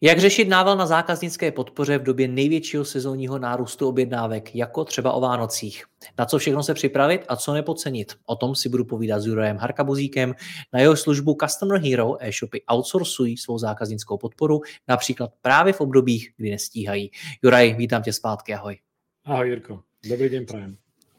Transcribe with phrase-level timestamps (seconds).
[0.00, 5.20] Jak řešit nával na zákaznické podpoře v době největšího sezónního nárůstu objednávek, jako třeba o
[5.20, 5.84] Vánocích?
[6.18, 8.12] Na co všechno se připravit a co nepodcenit?
[8.26, 10.34] O tom si budu povídat s Jurajem Harkabuzíkem.
[10.72, 16.50] Na jeho službu Customer Hero e-shopy outsourcují svou zákaznickou podporu, například právě v obdobích, kdy
[16.50, 17.10] nestíhají.
[17.42, 18.78] Juraj, vítám tě zpátky, ahoj.
[19.24, 20.76] Ahoj Jirko, dobrý den prajem.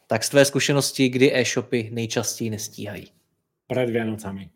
[0.08, 3.12] Tak z tvé zkušenosti, kdy e-shopy nejčastěji nestíhají?
[3.68, 4.50] Před Vianocami.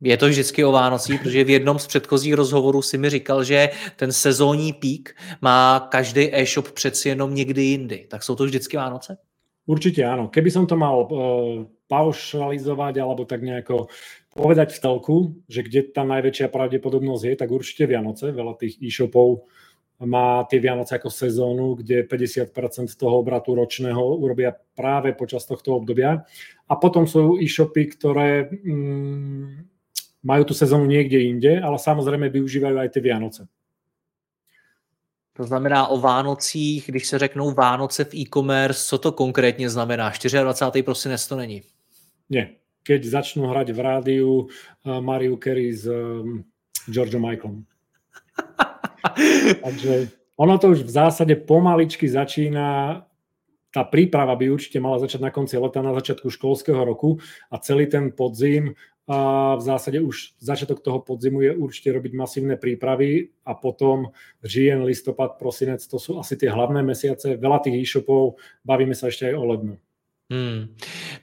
[0.00, 3.68] Je to vždycky o Vánocích, protože v jednom z předchozích rozhovorů si mi říkal, že
[3.96, 8.06] ten sezónní pík má každý e-shop přeci jenom někdy jindy.
[8.10, 9.18] Tak jsou to vždycky Vánoce?
[9.68, 10.32] Určite áno.
[10.32, 11.08] Keby som to mal uh,
[11.92, 13.92] paušalizovať alebo tak nejako
[14.32, 18.32] povedať v telku, že kde tá najväčšia pravdepodobnosť je, tak určite Vianoce.
[18.32, 19.44] Veľa tých e-shopov
[20.08, 22.48] má tie Vianoce ako sezónu, kde 50%
[22.96, 26.24] toho obratu ročného urobia práve počas tohto obdobia.
[26.64, 29.68] A potom sú e-shopy, ktoré mm,
[30.22, 33.42] majú tú sezónu niekde inde, ale samozrejme využívajú aj ty Vianoce.
[35.38, 40.12] To znamená o Vánocích, když se řeknou Vánoce v e-commerce, co to konkrétně znamená?
[40.42, 40.82] 24.
[40.82, 41.62] prosinec to není?
[42.30, 42.58] Nie.
[42.82, 46.40] Keď začnú hrať v rádiu uh, Mariu Carey s um,
[46.88, 47.68] Georgeom Michaelom.
[49.64, 50.08] Takže
[50.40, 53.04] ono to už v zásade pomaličky začína
[53.68, 57.20] tá príprava by určite mala začať na konci leta, na začiatku školského roku
[57.52, 58.72] a celý ten podzim
[59.08, 64.12] a v zásade už začiatok toho podzimu je určite robiť masívne prípravy a potom
[64.44, 67.40] žien, listopad, prosinec, to sú asi tie hlavné mesiace.
[67.40, 68.36] Veľa tých e-shopov,
[68.68, 69.74] bavíme sa ešte aj o lednu.
[70.32, 70.76] Hmm.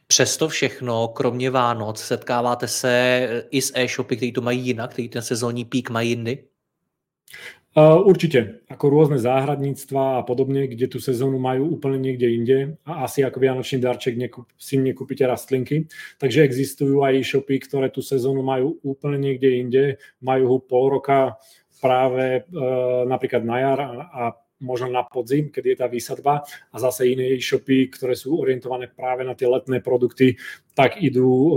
[0.07, 5.21] Přesto všechno, kromě Vánoc, setkáváte se i s e-shopy, kteří to mají jinak, kteří ten
[5.21, 6.43] sezónní pík mají jindy?
[7.75, 13.19] Určite, ako rôzne záhradníctva a podobne, kde tú sezónu majú úplne niekde inde a asi
[13.19, 15.91] ako vianočný darček nekup, si nekúpite rastlinky.
[16.15, 19.83] Takže existujú aj e-shopy, ktoré tú sezónu majú úplne niekde inde,
[20.23, 21.35] majú ho pol roka
[21.83, 22.63] práve e,
[23.11, 24.23] napríklad na jar a, a
[24.63, 29.27] možno na podzim, keď je tá výsadba a zase iné e-shopy, ktoré sú orientované práve
[29.27, 30.39] na tie letné produkty,
[30.71, 31.51] tak idú e,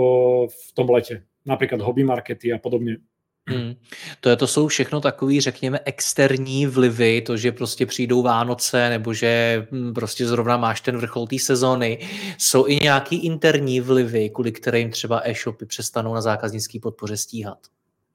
[0.50, 1.30] v tom lete.
[1.46, 3.06] Napríklad hobby markety a podobne.
[3.48, 3.74] Hmm.
[4.20, 9.14] To, je, to jsou všechno takové, řekněme, externí vlivy, to, že prostě přijdou Vánoce, nebo
[9.14, 11.98] že hm, prostě zrovna máš ten vrchol té sezóny.
[12.38, 17.58] Jsou i nějaký interní vlivy, kvůli kterým třeba e-shopy přestanou na zákaznické podpoře stíhat?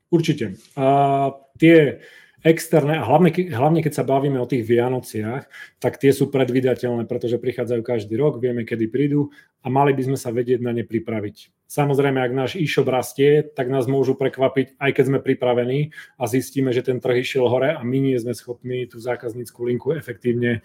[0.10, 0.54] Určitě.
[0.78, 2.00] A tie
[2.44, 5.48] externé, a hlavne, hlavne keď sa bavíme o tých Vianociach,
[5.80, 9.32] tak tie sú predvydateľné, pretože prichádzajú každý rok, vieme, kedy prídu
[9.64, 11.63] a mali by sme sa vedieť na ne pripraviť.
[11.74, 15.90] Samozrejme, ak náš e-shop rastie, tak nás môžu prekvapiť, aj keď sme pripravení
[16.22, 19.90] a zistíme, že ten trh išiel hore a my nie sme schopní tú zákazníckú linku
[19.98, 20.62] efektívne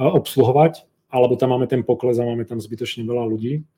[0.00, 3.68] obsluhovať, alebo tam máme ten pokles a máme tam zbytočne veľa ľudí.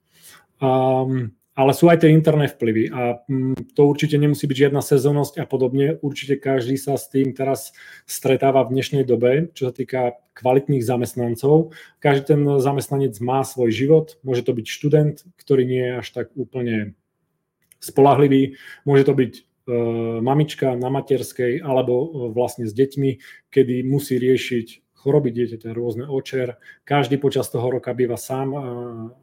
[0.62, 5.42] Um, ale sú aj tie interné vplyvy a mm, to určite nemusí byť žiadna sezónnosť
[5.42, 5.98] a podobne.
[5.98, 7.74] Určite každý sa s tým teraz
[8.06, 11.74] stretáva v dnešnej dobe, čo sa týka kvalitných zamestnancov.
[11.98, 16.26] Každý ten zamestnanec má svoj život, môže to byť študent, ktorý nie je až tak
[16.38, 16.94] úplne
[17.82, 18.54] spolahlivý,
[18.86, 19.40] môže to byť e,
[20.22, 22.06] mamička na materskej alebo e,
[22.38, 23.10] vlastne s deťmi,
[23.50, 26.59] kedy musí riešiť choroby dieťaťa, rôzne očer.
[26.82, 28.59] Každý počas toho roka býva sám e,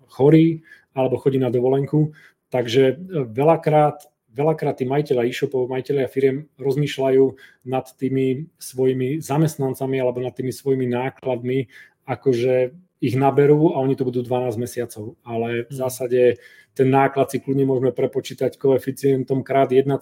[0.08, 0.64] chorý
[0.96, 2.16] alebo chodí na dovolenku.
[2.48, 2.96] Takže e,
[3.28, 7.24] veľakrát, veľakrát tí majiteľa e-shopov, majiteľia firiem rozmýšľajú
[7.68, 11.68] nad tými svojimi zamestnancami alebo nad tými svojimi nákladmi,
[12.08, 12.72] akože
[13.04, 15.20] ich naberú a oni to budú 12 mesiacov.
[15.28, 15.78] Ale v hmm.
[15.78, 16.22] zásade
[16.76, 19.96] ten náklad si kľudne môžeme prepočítať koeficientom krát 1,6,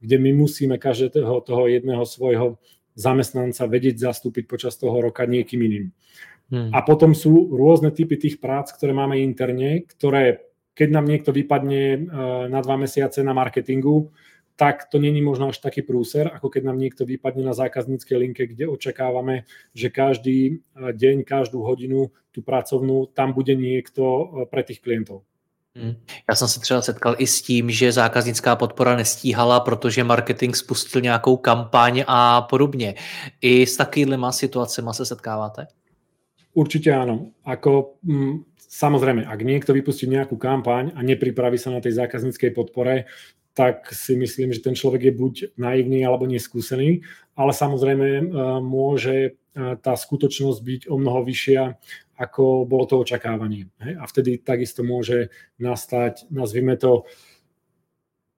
[0.00, 2.56] kde my musíme každého toho jedného svojho
[2.96, 5.86] zamestnanca vedieť zastúpiť počas toho roka niekým iným.
[6.48, 6.70] Hmm.
[6.72, 10.46] A potom sú rôzne typy tých prác, ktoré máme interne, ktoré
[10.76, 11.98] keď nám niekto vypadne e,
[12.52, 14.12] na dva mesiace na marketingu,
[14.56, 18.44] tak to není možno až taký prúser, ako keď nám niekto vypadne na zákazníckej linke,
[18.44, 20.54] kde očakávame, že každý e,
[20.92, 25.24] deň, každú hodinu tú pracovnú, tam bude niekto e, pre tých klientov.
[25.76, 25.94] Hmm.
[26.30, 31.00] Já jsem se třeba setkal i s tím, že zákaznická podpora nestíhala, protože marketing spustil
[31.00, 32.94] nějakou kampaň a podobně.
[33.40, 35.66] I s takovýma situacemi se setkáváte?
[36.56, 37.36] Určite áno.
[37.44, 43.04] Ako, m, samozrejme, ak niekto vypustí nejakú kampaň a nepripraví sa na tej zákazníckej podpore,
[43.52, 47.04] tak si myslím, že ten človek je buď naivný alebo neskúsený,
[47.36, 48.22] ale samozrejme e,
[48.64, 49.30] môže e,
[49.84, 51.76] tá skutočnosť byť o mnoho vyššia,
[52.16, 53.68] ako bolo to očakávanie.
[53.78, 55.28] A vtedy takisto môže
[55.60, 57.04] nastať, nazvime to,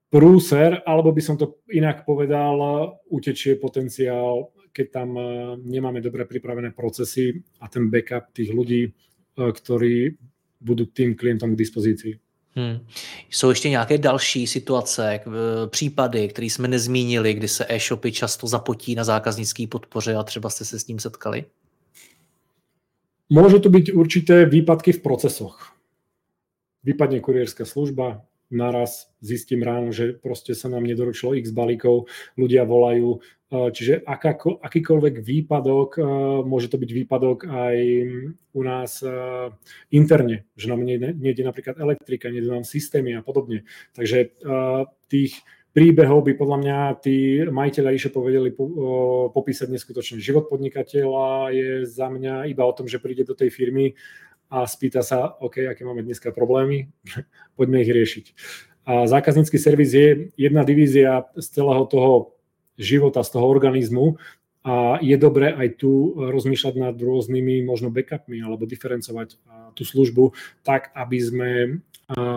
[0.09, 5.25] prúser, alebo by som to inak povedal, utečie potenciál keď tam eh,
[5.59, 10.15] nemáme dobre pripravené procesy a ten backup tých ľudí, eh, ktorí
[10.63, 12.19] budú tým klientom k dispozícii.
[12.55, 12.81] Hmm.
[13.31, 15.31] Jsou ještě nějaké další situace, eh,
[15.67, 20.65] případy, které jsme nezmínili, kdy se e-shopy často zapotí na zákaznické podpoře a třeba jste
[20.65, 21.45] se s ním setkali?
[23.29, 25.77] Môžu to byť určité výpadky v procesoch.
[26.81, 32.09] Vypadne kurierská služba, naraz zistím ráno, že proste sa nám nedoručilo x balíkov,
[32.41, 33.21] ľudia volajú,
[33.53, 36.01] čiže akáko, akýkoľvek výpadok,
[36.49, 37.77] môže to byť výpadok aj
[38.57, 39.05] u nás
[39.93, 43.69] interne, že nám nejde napríklad elektrika, nejde nám systémy a podobne.
[43.93, 44.33] Takže
[45.13, 48.51] tých príbehov by podľa mňa tí majiteľa e povedali
[49.33, 50.19] popísať neskutočne.
[50.19, 53.95] Život podnikateľa je za mňa iba o tom, že príde do tej firmy
[54.49, 56.89] a spýta sa, OK, aké máme dneska problémy,
[57.59, 58.27] poďme ich riešiť.
[58.89, 62.41] A zákaznícky servis je jedna divízia z celého toho
[62.81, 64.17] života, z toho organizmu
[64.65, 69.37] a je dobré aj tu rozmýšľať nad rôznymi možno backupmi alebo diferencovať
[69.77, 70.33] tú službu
[70.65, 71.51] tak, aby sme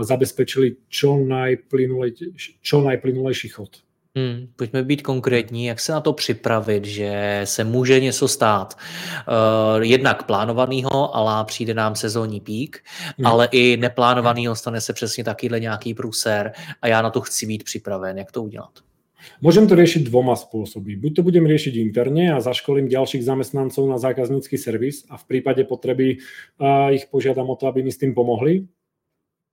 [0.01, 3.79] zabezpečili čo, najplynulejší, čo najplynulejší chod.
[4.15, 8.77] Hmm, pojďme být konkrétní, jak se na to připravit, že se může něco stát.
[8.77, 12.83] Uh, jednak plánovaného, ale přijde nám sezónní pík,
[13.17, 13.27] hmm.
[13.27, 16.51] ale i neplánovaného stane se přesně takýhle nějaký průser
[16.81, 18.17] a já na to chci být připraven.
[18.17, 18.71] Jak to udělat?
[19.37, 20.97] Môžem to riešiť dvoma spôsobmi.
[20.97, 25.61] Buď to budem riešiť interne a zaškolím ďalších zamestnancov na zákaznícky servis a v prípade
[25.69, 28.65] potreby uh, ich požiadam o to, aby mi s tým pomohli.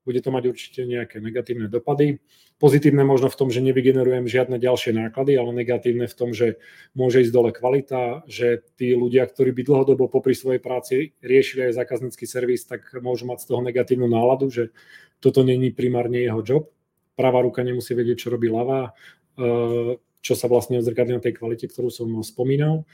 [0.09, 2.25] Bude to mať určite nejaké negatívne dopady.
[2.57, 6.57] Pozitívne možno v tom, že nevygenerujem žiadne ďalšie náklady, ale negatívne v tom, že
[6.97, 11.85] môže ísť dole kvalita, že tí ľudia, ktorí by dlhodobo popri svojej práci riešili aj
[11.85, 14.73] zákaznícky servis, tak môžu mať z toho negatívnu náladu, že
[15.21, 16.65] toto není primárne jeho job.
[17.13, 18.97] Pravá ruka nemusí vedieť, čo robí ľavá,
[19.37, 22.89] eh, čo sa vlastne odzrkadlí na tej kvalite, ktorú som spomínal.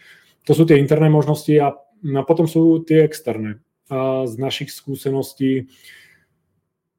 [0.45, 1.73] To sú tie interné možnosti a,
[2.29, 3.65] potom sú tie externé.
[3.89, 5.73] A z našich skúseností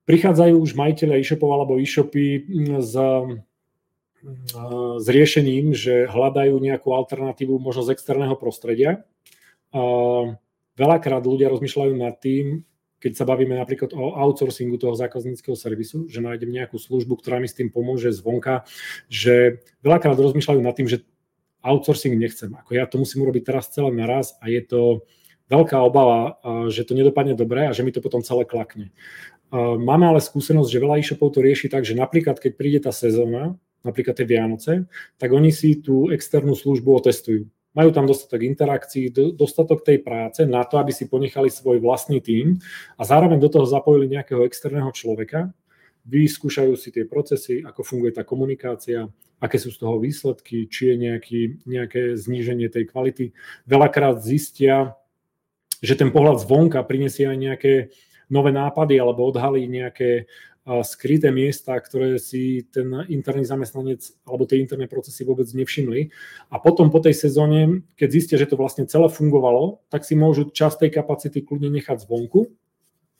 [0.05, 3.35] prichádzajú už majiteľe e-shopov alebo e-shopy mm, s, mm,
[5.01, 9.05] s riešením, že hľadajú nejakú alternatívu možno z externého prostredia.
[10.75, 12.65] Veľakrát ľudia rozmýšľajú nad tým,
[13.05, 17.45] keď sa bavíme napríklad o outsourcingu toho zákazníckého servisu, že nájdem nejakú službu, ktorá mi
[17.45, 18.65] s tým pomôže zvonka,
[19.11, 21.05] že veľakrát rozmýšľajú nad tým, že
[21.61, 22.49] outsourcing nechcem.
[22.53, 24.81] Ako ja to musím urobiť teraz celé naraz a je to
[25.53, 26.41] veľká obava,
[26.73, 28.89] že to nedopadne dobre a že mi to potom celé klakne.
[29.53, 33.53] Máme ale skúsenosť, že veľa e-shopov to rieši tak, že napríklad keď príde tá sezóna,
[33.85, 34.89] napríklad tie Vianoce,
[35.21, 37.45] tak oni si tú externú službu otestujú.
[37.75, 42.57] Majú tam dostatok interakcií, dostatok tej práce na to, aby si ponechali svoj vlastný tím
[42.95, 45.51] a zároveň do toho zapojili nejakého externého človeka,
[46.07, 49.11] vyskúšajú si tie procesy, ako funguje tá komunikácia,
[49.43, 53.35] aké sú z toho výsledky, či je nejaký, nejaké zníženie tej kvality.
[53.67, 54.95] Veľakrát zistia,
[55.83, 57.73] že ten pohľad zvonka prinesie aj nejaké
[58.29, 60.25] nové nápady alebo odhalí nejaké
[60.81, 66.09] skryté miesta, ktoré si ten interný zamestnanec alebo tie interné procesy vôbec nevšimli.
[66.49, 70.49] A potom po tej sezóne, keď zistia, že to vlastne celé fungovalo, tak si môžu
[70.49, 72.49] časť tej kapacity kľudne nechať zvonku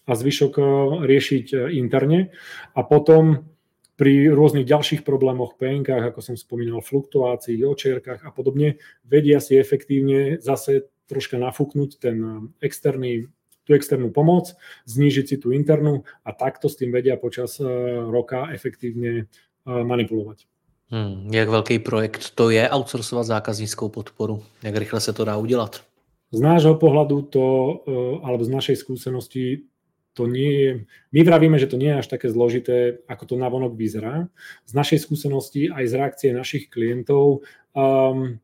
[0.09, 0.63] a zvyšok e,
[1.05, 2.33] riešiť e, interne.
[2.73, 3.45] A potom
[3.93, 10.41] pri rôznych ďalších problémoch, penkách, ako som spomínal, fluktuácii, očierkách a podobne, vedia si efektívne
[10.41, 12.33] zase troška nafúknuť ten e,
[12.65, 13.29] externý
[13.65, 14.53] tú externú pomoc,
[14.85, 17.65] znížiť si tú internú a takto s tým vedia počas e,
[18.05, 19.23] roka efektívne e,
[19.65, 20.45] manipulovať.
[20.93, 24.43] Hmm, jak velký projekt to je outsourcovat zákazníckou podporu?
[24.63, 25.81] Jak rychle se to dá udělat?
[26.31, 27.45] Z nášho pohľadu to,
[27.87, 29.65] e, alebo z našej skúsenosti
[30.15, 30.71] to nie je,
[31.11, 34.31] my vravíme, že to nie je až také zložité, ako to navonok vyzerá.
[34.63, 37.43] Z našej skúsenosti aj z reakcie našich klientov
[37.75, 38.39] um,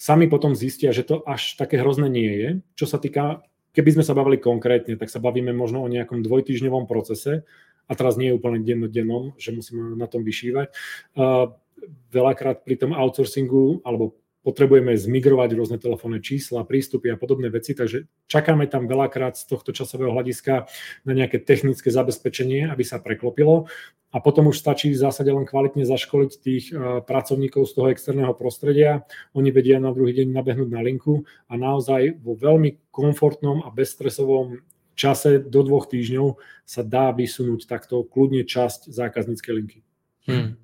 [0.00, 2.50] sami potom zistia, že to až také hrozné nie je.
[2.80, 3.44] Čo sa týka
[3.76, 7.44] Keby sme sa bavili konkrétne, tak sa bavíme možno o nejakom dvojtyžňovom procese
[7.84, 10.72] a teraz nie je úplne dennodennom, že musíme na tom vyšívať.
[12.08, 18.06] Veľakrát pri tom outsourcingu alebo potrebujeme zmigrovať rôzne telefónne čísla, prístupy a podobné veci, takže
[18.30, 20.70] čakáme tam veľakrát z tohto časového hľadiska
[21.02, 23.66] na nejaké technické zabezpečenie, aby sa preklopilo
[24.14, 28.32] a potom už stačí v zásade len kvalitne zaškoliť tých uh, pracovníkov z toho externého
[28.38, 29.02] prostredia.
[29.34, 34.62] Oni vedia na druhý deň nabehnúť na linku a naozaj vo veľmi komfortnom a bezstresovom
[34.96, 39.78] čase do dvoch týždňov sa dá vysunúť takto kľudne časť zákazníckej linky.
[40.24, 40.56] Hmm.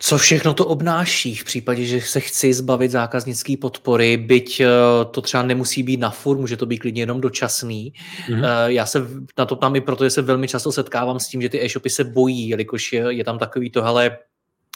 [0.00, 4.68] Co všechno to obnáší v případě, že se chci zbavit zákaznické podpory, byť eh,
[5.10, 7.92] to třeba nemusí být na furt, může to být klidně jenom dočasný.
[8.28, 8.66] Mm-hmm.
[8.66, 9.06] Já se
[9.38, 12.04] na to tam i protože se velmi často setkávám s tím, že ty e-shopy se
[12.04, 14.18] bojí, jelikož je, je tam takový to, hele,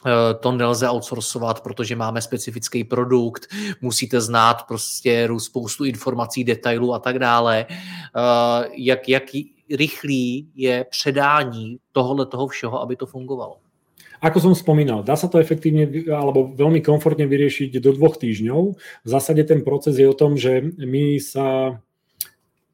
[0.06, 3.46] eh, to nelze outsourcovat, protože máme specifický produkt,
[3.80, 7.66] musíte znát prostě spoustu informací, detailů a tak dále.
[8.72, 9.22] Jak, jak
[9.70, 13.61] rychlý je předání tohohle toho všeho, aby to fungovalo?
[14.22, 18.60] Ako som spomínal, dá sa to efektívne alebo veľmi komfortne vyriešiť do dvoch týždňov.
[19.02, 21.78] V zásade ten proces je o tom, že my sa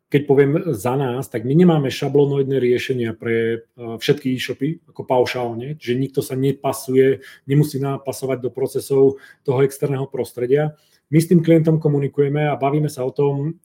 [0.08, 6.00] keď poviem za nás, tak my nemáme šablónoidné riešenia pre všetky e-shopy, ako paušálne, že
[6.00, 10.72] nikto sa nepasuje, nemusí napasovať do procesov toho externého prostredia.
[11.12, 13.60] My s tým klientom komunikujeme a bavíme sa o tom,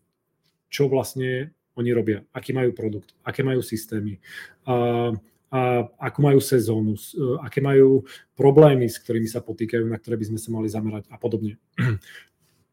[0.67, 4.19] čo vlastne oni robia, aký majú produkt, aké majú systémy
[5.53, 10.33] a akú majú sezónu, e, aké majú problémy, s ktorými sa potýkajú, na ktoré by
[10.33, 11.61] sme sa mali zamerať a podobne.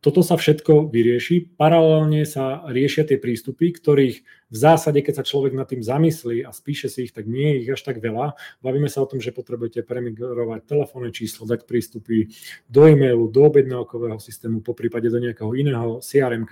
[0.00, 1.60] Toto sa všetko vyrieši.
[1.60, 6.56] Paralelne sa riešia tie prístupy, ktorých v zásade, keď sa človek nad tým zamyslí a
[6.56, 8.32] spíše si ich, tak nie je ich až tak veľa.
[8.64, 12.32] Bavíme sa o tom, že potrebujete premigrovať telefónne číslo, dať prístupy
[12.64, 16.48] do e-mailu, do objednávkového systému, po prípade do nejakého iného crm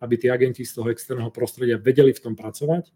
[0.00, 2.88] aby tí agenti z toho externého prostredia vedeli v tom pracovať.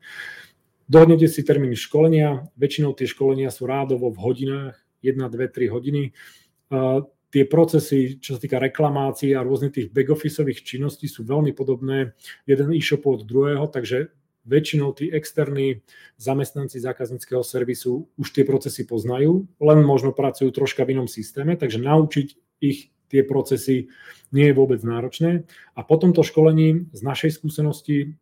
[0.85, 6.12] Dohodnete si termín školenia, väčšinou tie školenia sú rádovo v hodinách, 1, 2, 3 hodiny.
[7.35, 12.14] Tie procesy, čo sa týka reklamácií a rôznych tých back-officeových činností sú veľmi podobné
[12.47, 14.14] jeden e-shop od druhého, takže
[14.45, 15.83] väčšinou tí externí
[16.21, 21.81] zamestnanci zákazníckého servisu už tie procesy poznajú, len možno pracujú troška v inom systéme, takže
[21.81, 23.88] naučiť ich tie procesy
[24.31, 25.49] nie je vôbec náročné.
[25.75, 28.14] A po tomto školení z našej skúsenosti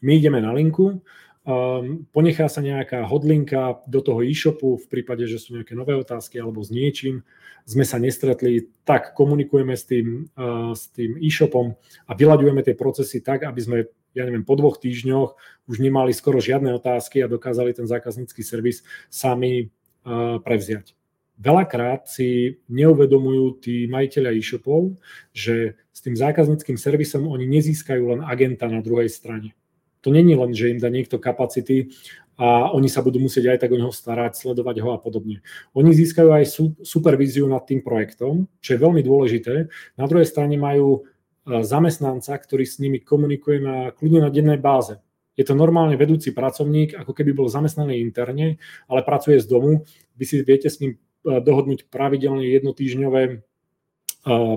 [0.00, 1.04] my ideme na linku,
[1.40, 6.36] Um, ponechá sa nejaká hodlinka do toho e-shopu v prípade, že sú nejaké nové otázky
[6.36, 7.24] alebo s niečím.
[7.64, 13.24] Sme sa nestretli, tak komunikujeme s tým, uh, s tým e-shopom a vyľaďujeme tie procesy
[13.24, 13.76] tak, aby sme,
[14.12, 15.32] ja neviem, po dvoch týždňoch
[15.64, 19.72] už nemali skoro žiadne otázky a dokázali ten zákaznícky servis sami
[20.04, 20.92] uh, prevziať.
[21.40, 25.00] Veľakrát si neuvedomujú tí majiteľia e-shopov,
[25.32, 29.56] že s tým zákazníckým servisom oni nezískajú len agenta na druhej strane
[30.00, 31.92] to není len, že im dá niekto kapacity
[32.40, 35.44] a oni sa budú musieť aj tak o neho starať, sledovať ho a podobne.
[35.76, 36.48] Oni získajú aj
[36.80, 39.68] supervíziu nad tým projektom, čo je veľmi dôležité.
[40.00, 44.96] Na druhej strane majú e, zamestnanca, ktorý s nimi komunikuje na, kľudne na dennej báze.
[45.36, 48.56] Je to normálne vedúci pracovník, ako keby bol zamestnaný interne,
[48.88, 49.84] ale pracuje z domu.
[50.16, 53.32] Vy si viete s ním e, dohodnúť pravidelne jednotýžňové e,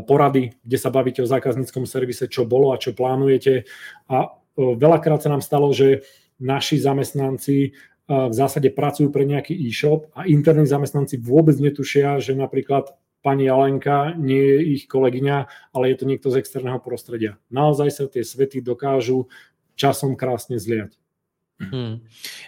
[0.07, 3.67] porady, kde sa bavíte o zákazníckom servise, čo bolo a čo plánujete
[4.07, 6.05] a veľakrát sa nám stalo, že
[6.41, 12.91] naši zamestnanci v zásade pracujú pre nejaký e-shop a interní zamestnanci vôbec netušia, že napríklad
[13.23, 17.39] pani Alenka nie je ich kolegyňa, ale je to niekto z externého prostredia.
[17.47, 19.31] Naozaj sa tie svety dokážu
[19.79, 20.99] časom krásne zliať.
[21.71, 21.99] Hmm.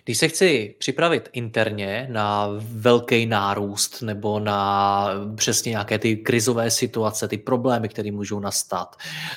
[0.06, 7.28] Když se chci připravit interně na velký nárůst nebo na přesně nějaké ty krizové situace,
[7.28, 8.96] ty problémy, které můžou nastat,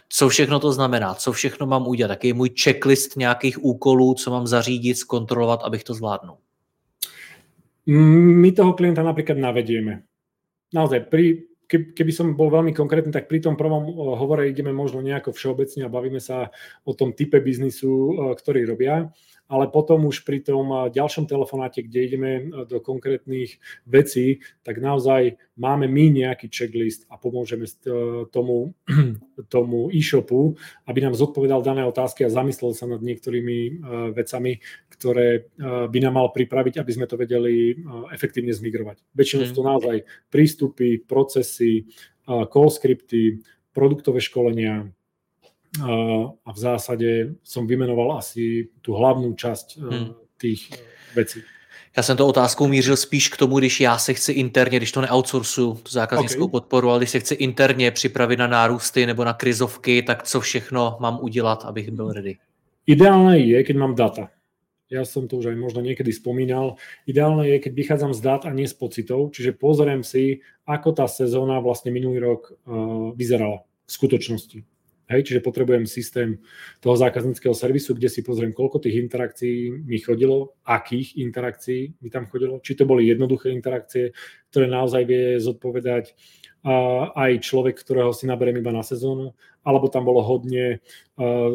[0.08, 4.30] co všechno to znamená, co všechno mám udělat, jaký je můj checklist nějakých úkolů, co
[4.30, 6.36] mám zařídit, zkontrolovat, abych to zvládnul?
[7.88, 10.04] My toho klienta napríklad navedieme.
[10.76, 15.32] Naozaj, pri, keby som bol veľmi konkrétny, tak pri tom prvom hovore ideme možno nejako
[15.32, 16.52] všeobecne a bavíme sa
[16.84, 19.08] o tom type biznisu, ktorý robia
[19.48, 23.56] ale potom už pri tom eh, ďalšom telefonáte, kde ideme eh, do konkrétnych
[23.88, 28.76] vecí, tak naozaj máme my nejaký checklist a pomôžeme eh, tomu,
[29.54, 33.80] tomu e-shopu, aby nám zodpovedal dané otázky a zamyslel sa nad niektorými
[34.12, 34.60] vecami,
[34.92, 37.72] ktoré by nám mal pripraviť, aby sme to vedeli
[38.12, 39.00] efektívne zmigrovať.
[39.16, 39.70] Väčšinou sú to mhm.
[39.72, 39.96] naozaj
[40.28, 41.88] prístupy, procesy,
[42.26, 43.40] call scripty,
[43.72, 44.90] produktové školenia,
[46.44, 50.08] a v zásade som vymenoval asi tu hlavnú časť e, hmm.
[50.38, 50.70] tých
[51.14, 51.42] vecí.
[51.96, 55.00] Já jsem to otázkou mířil spíš k tomu, když já se chci interně, když to
[55.00, 56.50] neoutsourcuju, tu zákaznickou okay.
[56.50, 60.96] podporu, ale když se chci interně připravit na nárůsty nebo na krizovky, tak co všechno
[61.00, 62.36] mám udělat, abych byl ready?
[62.88, 64.32] Ideálne je, keď mám data.
[64.88, 68.50] ja som to už aj možno niekedy spomínal, ideálne je, keď vychádzam z dát a
[68.56, 73.90] nie z pocitov, čiže pozriem si, ako tá sezóna vlastne minulý rok uh, vyzerala v
[73.92, 74.58] skutočnosti.
[75.08, 76.36] Hej, čiže potrebujem systém
[76.84, 82.28] toho zákazníckého servisu, kde si pozriem, koľko tých interakcií mi chodilo, akých interakcií mi tam
[82.28, 84.12] chodilo, či to boli jednoduché interakcie,
[84.52, 86.12] ktoré naozaj vie zodpovedať
[87.16, 89.32] aj človek, ktorého si naberiem iba na sezónu,
[89.64, 90.84] alebo tam bolo hodne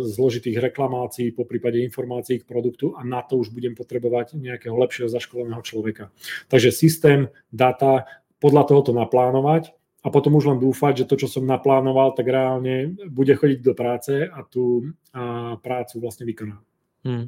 [0.01, 5.13] zložitých reklamácií, po prípade informácií k produktu a na to už budem potrebovať nejakého lepšieho
[5.13, 6.10] zaškoleného človeka.
[6.50, 8.10] Takže systém, data,
[8.41, 12.27] podľa toho to naplánovať a potom už len dúfať, že to, čo som naplánoval, tak
[12.27, 16.62] reálne bude chodiť do práce a tú a prácu vlastně vykoná.
[17.05, 17.27] Hmm.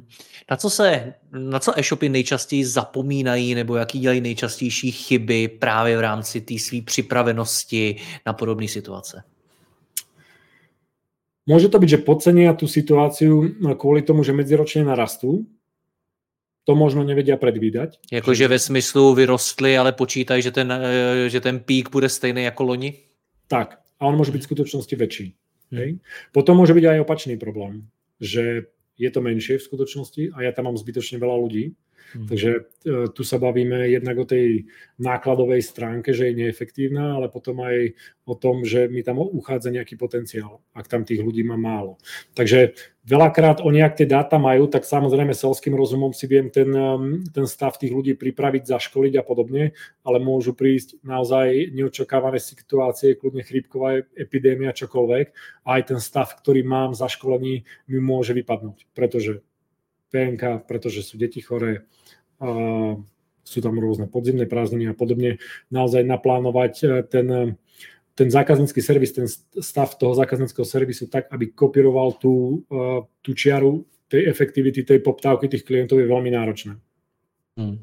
[0.50, 6.00] Na co se, na co e-shopy nejčastěji zapomínají nebo jaký dělají nejčastější chyby právě v
[6.00, 9.22] rámci té své připravenosti na podobné situace?
[11.46, 15.46] Môže to byť, že podcenia tú situáciu kvôli tomu, že medziročne narastú
[16.66, 18.02] to možno nevedia predvídať.
[18.10, 22.62] Jakože ve smyslu vyrostli, ale počítají, že ten, eh, že ten pík bude stejný jako
[22.62, 22.90] loni?
[23.46, 23.78] Tak.
[24.02, 25.26] A on môže byť v skutočnosti väčší.
[25.70, 25.78] Hmm.
[25.78, 25.90] Hej?
[26.34, 27.86] Potom môže byť aj opačný problém,
[28.18, 28.66] že
[28.98, 31.78] je to menšie v skutočnosti a ja tam mám zbytočne veľa ľudí
[32.14, 32.28] Hmm.
[32.30, 32.60] Takže e,
[33.10, 34.70] tu sa bavíme jednak o tej
[35.02, 39.98] nákladovej stránke, že je neefektívna, ale potom aj o tom, že mi tam uchádza nejaký
[39.98, 41.98] potenciál, ak tam tých ľudí má málo.
[42.34, 42.74] Takže
[43.06, 46.70] veľakrát oni, ak tie dáta majú, tak samozrejme selským rozumom si viem ten,
[47.30, 53.46] ten stav tých ľudí pripraviť, zaškoliť a podobne, ale môžu prísť naozaj neočakávané situácie, kľudne
[53.46, 55.26] chrípková epidémia, čokoľvek
[55.66, 59.46] a aj ten stav, ktorý mám zaškolení, mi môže vypadnúť, pretože
[60.10, 61.86] PNK, pretože sú deti choré,
[63.46, 65.38] sú tam rôzne podzimné prázdniny a podobne.
[65.70, 67.44] Naozaj naplánovať e, ten, e,
[68.18, 69.30] ten zákaznícky servis, ten
[69.62, 75.46] stav toho zákazníckého servisu tak, aby kopíroval tú, e, tú čiaru tej efektivity, tej poptávky
[75.46, 76.74] tých klientov je veľmi náročné.
[77.56, 77.80] Hmm.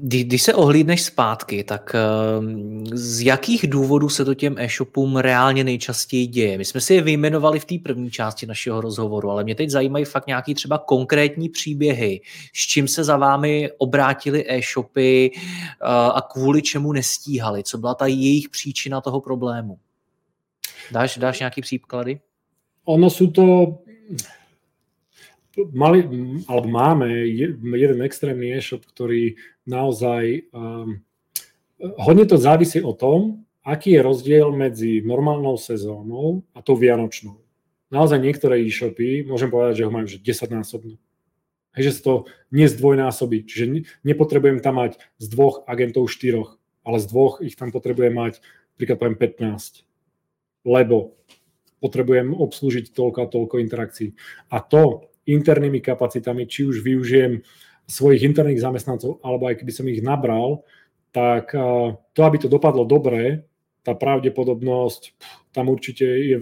[0.00, 6.26] Když se ohlídneš zpátky, tak ehm, z jakých důvodů se to těm e-shopům reálně nejčastěji
[6.26, 6.58] děje?
[6.58, 10.04] My jsme si je vyjmenovali v té první části našeho rozhovoru, ale mě teď zajímají
[10.04, 12.20] fakt nějaký třeba konkrétní příběhy,
[12.54, 15.38] s čím se za vámi obrátili e-shopy eh,
[16.14, 19.78] a kvůli čemu nestíhali, co byla ta jejich příčina toho problému.
[20.92, 22.20] Dáš, dáš nějaký příklady?
[22.84, 23.78] Ono sú to
[25.72, 26.04] mali,
[26.48, 29.36] alebo máme jeden extrémny e-shop, ktorý
[29.68, 31.00] naozaj um,
[31.98, 37.38] hodne to závisí o tom, aký je rozdiel medzi normálnou sezónou a tou vianočnou.
[37.92, 40.96] Naozaj niektoré e-shopy, môžem povedať, že ho majú 10 násobne.
[41.76, 42.14] Hej, že sa to
[42.52, 43.48] nezdvojnásobí.
[43.48, 43.64] Čiže
[44.04, 48.44] nepotrebujem tam mať z dvoch agentov štyroch, ale z dvoch ich tam potrebujem mať
[48.76, 49.84] príklad poviem 15.
[50.68, 51.16] Lebo
[51.80, 54.14] potrebujem obslúžiť toľko a toľko interakcií.
[54.52, 57.42] A to internými kapacitami, či už využijem
[57.86, 60.62] svojich interných zamestnancov, alebo aj keby som ich nabral,
[61.12, 61.52] tak
[62.16, 63.44] to, aby to dopadlo dobre,
[63.82, 65.12] tá pravdepodobnosť
[65.52, 66.38] tam určite je,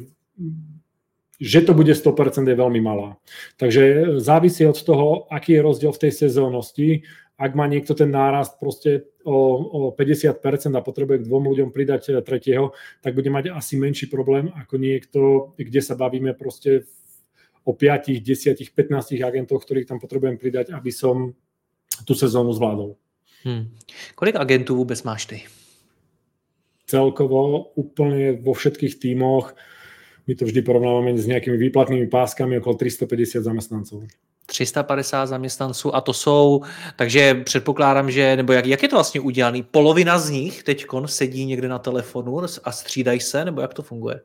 [1.40, 3.16] že to bude 100% je veľmi malá.
[3.57, 7.09] Takže závisí od toho, aký je rozdiel v tej sezónnosti.
[7.40, 10.37] Ak má niekto ten nárast proste o, o 50%
[10.77, 14.77] a potrebuje k dvom ľuďom pridať e, tretieho, tak bude mať asi menší problém ako
[14.77, 15.21] niekto,
[15.57, 16.99] kde sa bavíme proste v
[17.64, 21.35] o 5, 10, 15 agentoch, ktorých tam potrebujem pridať, aby som
[22.07, 22.96] tú sezónu zvládol.
[23.44, 23.73] Hmm.
[24.14, 25.42] Kolik agentů vůbec máš ty?
[26.87, 29.55] Celkovo úplne vo všetkých tímoch
[30.31, 34.07] my to vždy porovnávame s nejakými výplatnými páskami okolo 350 zamestnancov.
[34.46, 36.61] 350 zaměstnanců a to jsou,
[36.96, 39.62] takže předpokládám, že, nebo jak, jak je to vlastně udělané?
[39.70, 44.20] Polovina z nich teď sedí někde na telefonu a střídají se, nebo jak to funguje?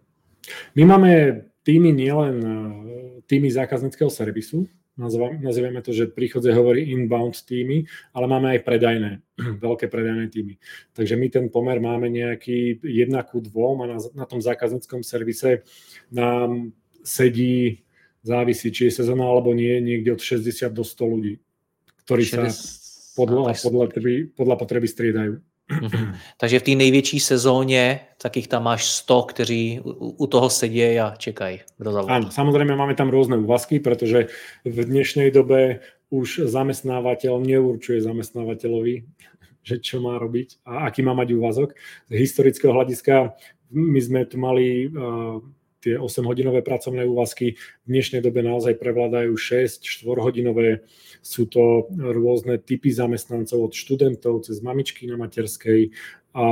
[0.76, 2.46] My máme týmy nielen
[3.26, 7.84] týmy zákazníckého servisu, nazývame to, že príchodze hovorí inbound týmy,
[8.16, 9.12] ale máme aj predajné,
[9.66, 10.56] veľké predajné týmy.
[10.96, 15.68] Takže my ten pomer máme nejaký 1 ku 2 a na, na tom zákazníckom servise
[16.16, 16.72] nám
[17.04, 17.84] sedí,
[18.24, 21.34] závisí, či je sezóna alebo nie, niekde od 60 do 100 ľudí,
[22.08, 22.32] ktorí 60...
[22.32, 22.42] sa
[23.16, 23.86] podľa, podľa,
[24.36, 25.40] podľa potreby striedajú.
[25.66, 26.16] Mm-hmm.
[26.38, 31.60] Takže v té největší sezóně takých tam máš 100, kteří u, toho sedí a čekají.
[32.08, 34.30] Áno, samozrejme máme tam rôzne úvazky, pretože
[34.62, 35.82] v dnešnej dobe
[36.14, 38.96] už zamestnávateľ neurčuje zamestnávateľovi,
[39.68, 41.74] že čo má robiť a aký má mať úvazok.
[42.10, 43.34] Z historického hľadiska
[43.74, 45.42] my sme tu mali uh,
[45.86, 47.62] tie 8-hodinové pracovné úvazky.
[47.86, 50.82] V dnešnej dobe naozaj prevládajú 6, 4-hodinové
[51.22, 55.94] sú to rôzne typy zamestnancov od študentov cez mamičky na materskej
[56.34, 56.44] a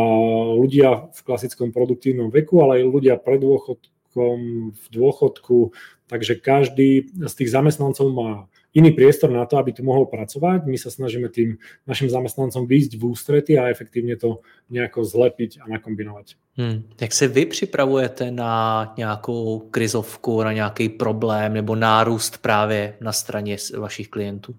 [0.53, 4.37] ľudia v klasickom produktívnom veku, ale aj ľudia pred dôchodkom,
[4.71, 5.73] v dôchodku.
[6.05, 10.65] Takže každý z tých zamestnancov má iný priestor na to, aby tu mohol pracovať.
[10.65, 11.57] My sa snažíme tým
[11.87, 16.35] našim zamestnancom výjsť v ústrety a efektívne to nejako zlepiť a nakombinovať.
[16.57, 16.83] Hmm.
[17.01, 23.57] Jak se vy připravujete na nějakou krizovku, na nějaký problém nebo nárůst právě na straně
[23.77, 24.55] vašich klientů?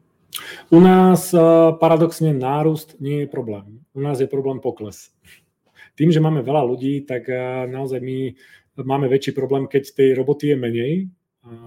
[0.71, 1.39] U nás eh,
[1.81, 3.79] paradoxne nárůst nie je problém.
[3.95, 5.11] U nás je problém pokles.
[5.95, 8.35] Tým, že máme veľa ľudí, tak eh, naozaj my
[8.83, 10.93] máme väčší problém, keď tej roboty je menej,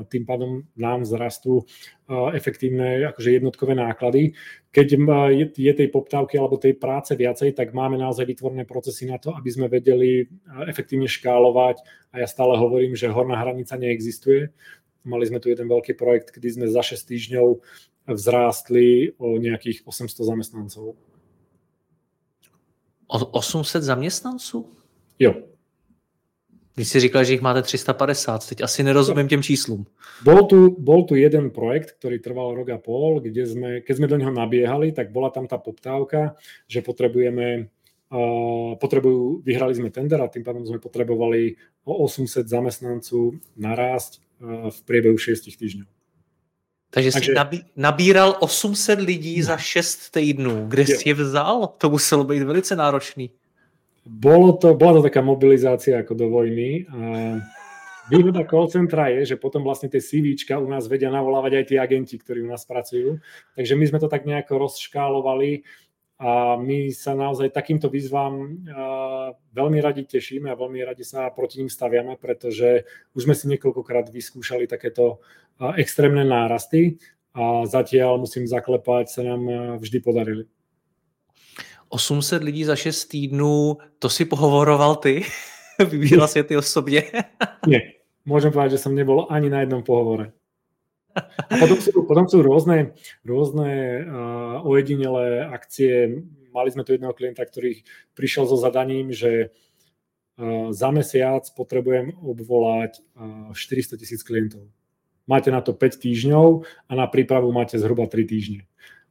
[0.09, 1.65] tým pádom nám zrastú
[2.33, 4.33] efektívne akože jednotkové náklady.
[4.73, 4.87] Keď
[5.53, 9.49] je tej poptávky alebo tej práce viacej, tak máme naozaj vytvorené procesy na to, aby
[9.53, 10.25] sme vedeli
[10.65, 11.81] efektívne škálovať
[12.13, 14.49] a ja stále hovorím, že horná hranica neexistuje.
[15.05, 17.47] Mali sme tu jeden veľký projekt, kedy sme za 6 týždňov
[18.07, 20.95] vzrástli o nejakých 800 zamestnancov.
[23.07, 24.67] O 800 zamestnanců?
[25.19, 25.33] Jo,
[26.77, 29.85] Když si říkal, že ich máte 350, teď asi nerozumím těm číslům.
[30.23, 34.05] Bol tu, bol tu jeden projekt, ktorý trval rok a pol, kde sme, keď sme
[34.05, 36.37] do neho nabiehali, tak bola tam tá poptávka,
[36.69, 37.73] že potrebujeme
[38.07, 44.71] Uh, potrebujú, vyhrali sme tender a tým pádom sme potrebovali o 800 zamestnancov narásť uh,
[44.71, 45.87] v priebehu 6 týždňov.
[46.87, 50.71] Takže, Takže si nabíral 800 lidí za 6 týdnů.
[50.71, 50.95] Kde je.
[50.97, 51.67] si je vzal?
[51.77, 53.27] To muselo být velice náročný.
[54.07, 56.87] Bolo to, bola to taká mobilizácia ako do vojny.
[56.87, 57.37] A
[58.07, 61.75] výhoda call centra je, že potom vlastne tie CVčka u nás vedia navolávať aj tí
[61.75, 63.19] agenti, ktorí u nás pracujú.
[63.59, 65.67] Takže my sme to tak nejako rozškálovali
[66.17, 68.65] a my sa naozaj takýmto výzvam
[69.53, 74.09] veľmi radi tešíme a veľmi radi sa proti ním staviame, pretože už sme si niekoľkokrát
[74.09, 75.21] vyskúšali takéto
[75.77, 76.97] extrémne nárasty
[77.37, 79.45] a zatiaľ musím zaklepať, sa nám
[79.77, 80.49] vždy podarili.
[81.89, 85.25] 800 lidí za 6 týdnů, to si pohovoroval ty?
[85.89, 87.03] Vybíral si ty osobně?
[87.67, 87.79] Nie,
[88.25, 90.33] môžem povedať, že som nebol ani na jednom pohovore.
[91.17, 92.93] A potom sú, potom sú rôzne,
[93.25, 93.69] rôzne
[94.05, 96.21] uh, ojedinelé akcie.
[96.53, 97.81] Mali sme tu jedného klienta, ktorý
[98.13, 104.69] prišiel so zadaním, že uh, za mesiac potrebujem obvolať uh, 400 tisíc klientov.
[105.27, 106.47] Máte na to 5 týždňov
[106.87, 108.61] a na prípravu máte zhruba 3 týždne.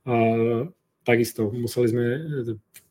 [0.07, 0.71] Uh,
[1.07, 2.21] takisto museli sme e,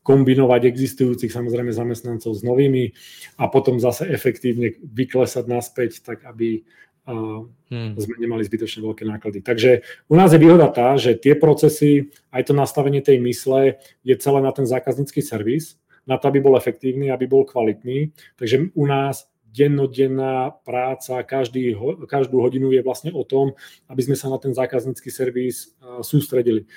[0.00, 2.96] kombinovať existujúcich samozrejme zamestnancov s novými
[3.36, 6.64] a potom zase efektívne vyklesať naspäť, tak aby
[7.06, 7.94] hmm.
[7.98, 9.42] sme nemali zbytočne veľké náklady.
[9.42, 14.14] Takže u nás je výhoda tá, že tie procesy, aj to nastavenie tej mysle je
[14.18, 18.14] celé na ten zákaznícky servis, na to, aby bol efektívny, aby bol kvalitný.
[18.38, 19.26] Takže u nás
[19.56, 21.72] dennodenná práca, každý,
[22.06, 23.56] každú hodinu je vlastne o tom,
[23.88, 25.72] aby sme sa na ten zákaznícky servis
[26.04, 26.68] sústredili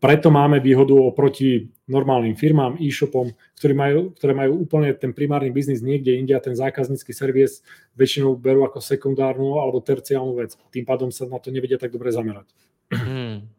[0.00, 5.84] preto máme výhodu oproti normálnym firmám, e-shopom, ktorí majú, ktoré majú úplne ten primárny biznis
[5.84, 7.60] niekde inde a ten zákaznícky servis
[7.92, 10.56] väčšinou berú ako sekundárnu alebo terciálnu vec.
[10.72, 12.48] Tým pádom sa na to nevedia tak dobre zamerať.
[12.88, 13.51] Hmm.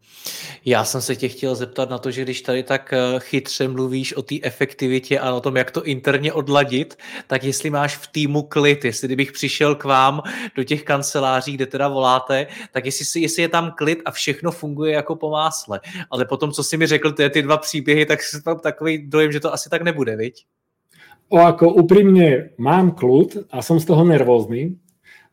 [0.66, 4.14] Já jsem se tě chtěl zeptat na to, že když tady tak eh, chytře mluvíš
[4.14, 6.98] o té efektivitě a o tom, jak to interně odladit,
[7.28, 10.22] tak jestli máš v týmu klid, jestli kdybych přišel k vám
[10.56, 14.94] do těch kanceláří, kde teda voláte, tak jestli, jestli je tam klid a všechno funguje
[14.94, 15.80] jako po másle.
[16.10, 19.40] Ale potom, co si mi řekl, ty, ty dva příběhy, tak mám takový dojem, že
[19.40, 20.46] to asi tak nebude, viď?
[21.34, 24.78] O, ako úprimne mám kľud a som z toho nervózny.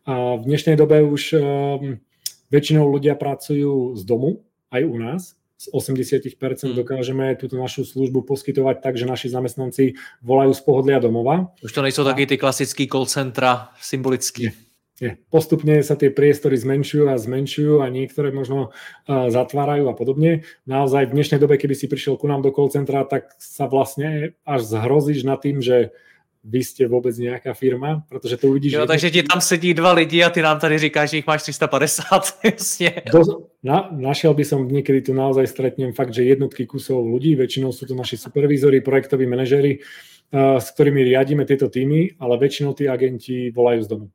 [0.08, 2.00] A v dnešnej dobe už um,
[2.48, 5.22] väčšinou ľudia pracujú z domu, aj u nás.
[5.60, 6.72] Z 80% hmm.
[6.72, 11.52] dokážeme túto našu službu poskytovať tak, že naši zamestnanci volajú z pohodlia domova.
[11.60, 14.48] Už to nejsou taký tí klasický call centra symbolický.
[14.48, 14.70] Nie.
[15.00, 15.16] Nie.
[15.32, 20.44] Postupne sa tie priestory zmenšujú a zmenšujú a niektoré možno uh, zatvárajú a podobne.
[20.68, 24.36] Naozaj v dnešnej dobe, keby si prišiel ku nám do call centra, tak sa vlastne
[24.44, 25.96] až zhrozíš nad tým, že
[26.40, 28.72] vy ste vôbec nejaká firma, protože to uvidíš...
[28.72, 31.42] Jo, takže ti tam sedí dva lidi a ty nám tady říkáš, že ich máš
[31.42, 32.04] 350,
[32.44, 32.92] jasne.
[33.12, 33.22] Do,
[33.62, 37.84] na, našiel by som niekedy tu naozaj stretnem fakt, že jednotky kusov ľudí, väčšinou sú
[37.84, 39.84] to naši supervízori, projektoví manažery,
[40.32, 44.06] uh, s ktorými riadíme tieto týmy, ale väčšinou tí agenti volajú z domu.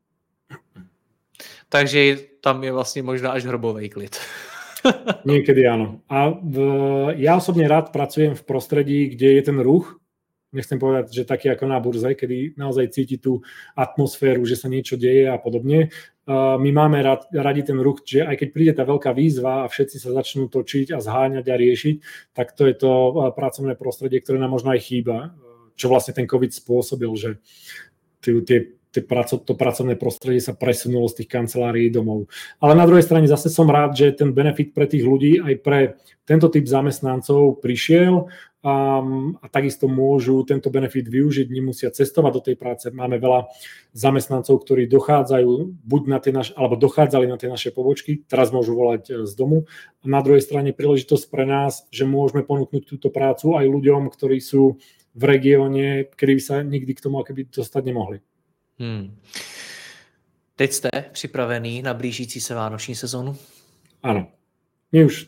[1.70, 4.18] Takže tam je vlastne možno až hrobový klid.
[5.30, 6.02] Niekedy áno.
[6.10, 6.58] A v,
[7.22, 9.98] ja osobne rád pracujem v prostredí, kde je ten ruch,
[10.56, 13.44] nechcem povedať, že taký ako na burze, kedy naozaj cíti tú
[13.76, 15.92] atmosféru, že sa niečo deje a podobne.
[16.32, 20.00] My máme rad, radi ten ruch, že aj keď príde tá veľká výzva a všetci
[20.00, 21.96] sa začnú točiť a zháňať a riešiť,
[22.32, 22.92] tak to je to
[23.36, 25.36] pracovné prostredie, ktoré nám možno aj chýba,
[25.76, 27.30] čo vlastne ten COVID spôsobil, že
[28.24, 32.32] tie to pracovné prostredie sa presunulo z tých kancelárií domov.
[32.64, 36.00] Ale na druhej strane zase som rád, že ten benefit pre tých ľudí aj pre
[36.24, 38.32] tento typ zamestnancov prišiel
[38.66, 38.98] a,
[39.42, 42.90] a takisto môžu tento benefit využiť, nemusia cestovať do tej práce.
[42.90, 43.46] Máme veľa
[43.94, 48.74] zamestnancov, ktorí dochádzajú buď na tie naše, alebo dochádzali na tie naše pobočky, teraz môžu
[48.74, 49.70] volať e, z domu.
[50.02, 54.42] A na druhej strane príležitosť pre nás, že môžeme ponúknuť túto prácu aj ľuďom, ktorí
[54.42, 54.82] sú
[55.14, 58.18] v regióne, kedy by sa nikdy k tomu akoby dostať nemohli.
[58.82, 59.14] Hmm.
[60.56, 63.38] Teď jste připravený na blížící se vánoční sezónu?
[64.04, 64.28] Áno.
[64.94, 65.28] My už,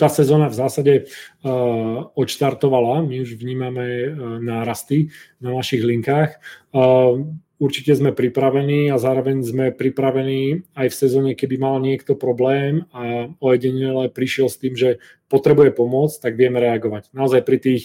[0.00, 6.40] tá sezóna v zásade uh, odštartovala, my už vnímame uh, nárasty na našich linkách.
[6.72, 7.28] Uh,
[7.60, 13.30] určite sme pripravení a zároveň sme pripravení aj v sezóne, keby mal niekto problém a
[13.38, 17.12] ojedinele prišiel s tým, že potrebuje pomoc, tak vieme reagovať.
[17.12, 17.84] Naozaj pri tých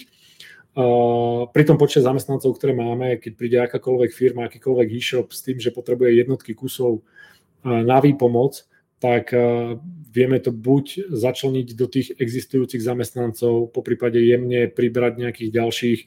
[0.72, 5.60] Uh, pri tom počte zamestnancov, ktoré máme, keď príde akákoľvek firma, akýkoľvek e-shop s tým,
[5.60, 8.64] že potrebuje jednotky kusov uh, na výpomoc,
[9.02, 9.82] tak uh,
[10.14, 16.00] vieme to buď začleniť do tých existujúcich zamestnancov, po prípade jemne pribrať nejakých ďalších,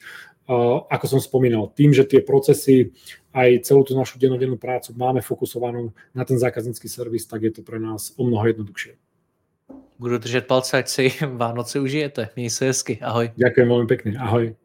[0.89, 2.93] ako som spomínal, tým, že tie procesy
[3.33, 7.61] aj celú tú našu dennodennú prácu máme fokusovanú na ten zákaznícky servis, tak je to
[7.65, 8.93] pre nás o mnoho jednoduchšie.
[9.99, 11.05] Budu držet palce, ať si
[11.41, 12.29] Vánoce užijete.
[12.35, 12.99] Měj se hezky.
[13.01, 13.31] Ahoj.
[13.39, 14.11] Ďakujem veľmi pekne.
[14.19, 14.64] Ahoj.